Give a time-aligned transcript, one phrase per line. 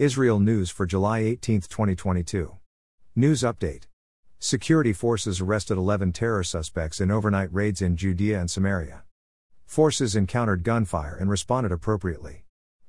[0.00, 2.56] Israel News for July 18, 2022.
[3.14, 3.82] News Update
[4.38, 9.02] Security forces arrested 11 terror suspects in overnight raids in Judea and Samaria.
[9.66, 12.46] Forces encountered gunfire and responded appropriately.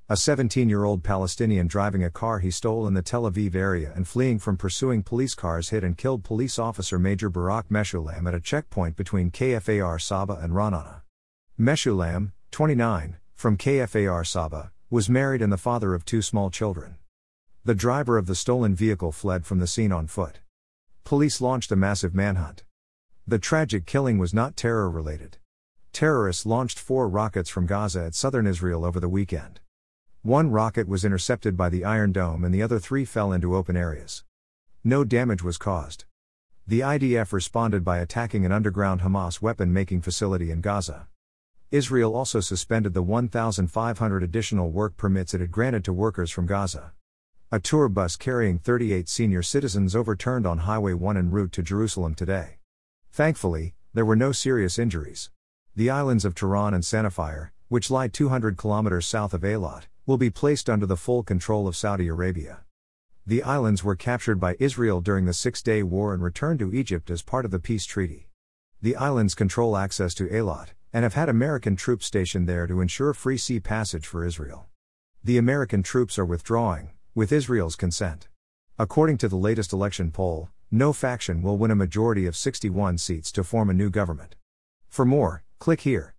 [0.07, 3.91] A 17 year old Palestinian driving a car he stole in the Tel Aviv area
[3.93, 8.35] and fleeing from pursuing police cars hit and killed police officer Major Barak Meshulam at
[8.35, 11.01] a checkpoint between KFAR Saba and Ra'anana.
[11.59, 16.95] Meshulam, 29, from KFAR Saba, was married and the father of two small children.
[17.63, 20.39] The driver of the stolen vehicle fled from the scene on foot.
[21.03, 22.63] Police launched a massive manhunt.
[23.27, 25.37] The tragic killing was not terror related.
[25.93, 29.59] Terrorists launched four rockets from Gaza at southern Israel over the weekend.
[30.23, 33.77] One rocket was intercepted by the Iron Dome and the other three fell into open
[33.77, 34.23] areas.
[34.83, 36.05] No damage was caused.
[36.65, 41.07] The IDF responded by attacking an underground Hamas weapon making facility in Gaza.
[41.69, 46.93] Israel also suspended the 1,500 additional work permits it had granted to workers from Gaza.
[47.53, 52.15] A tour bus carrying 38 senior citizens overturned on Highway 1 en route to Jerusalem
[52.15, 52.59] today.
[53.11, 55.31] Thankfully, there were no serious injuries.
[55.75, 60.29] The islands of Tiran and Sanafir, which lie 200 kilometers south of Eilat, will be
[60.29, 62.61] placed under the full control of Saudi Arabia.
[63.27, 67.09] The islands were captured by Israel during the Six Day War and returned to Egypt
[67.09, 68.29] as part of the peace treaty.
[68.81, 73.13] The islands control access to Eilat, and have had American troops stationed there to ensure
[73.13, 74.67] free sea passage for Israel.
[75.21, 78.29] The American troops are withdrawing, with Israel's consent.
[78.79, 83.31] According to the latest election poll, no faction will win a majority of 61 seats
[83.33, 84.35] to form a new government.
[84.87, 86.15] For more, click here.